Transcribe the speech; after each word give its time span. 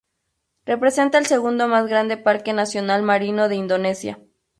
Representa 0.65 1.19
el 1.19 1.27
segundo 1.27 1.67
más 1.67 1.85
grande 1.85 2.17
parque 2.17 2.53
nacional 2.53 3.03
marino 3.03 3.47
de 3.49 3.55
Indonesia. 3.57 4.19